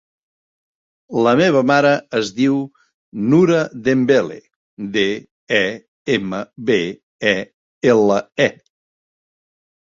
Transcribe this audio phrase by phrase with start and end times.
[1.27, 2.55] La meva mare es diu
[3.35, 4.39] Nura Dembele:
[4.97, 5.05] de,
[5.61, 5.63] e,
[6.17, 6.43] ema,
[6.73, 6.81] be,
[7.37, 7.39] e,
[7.95, 8.53] ela, e.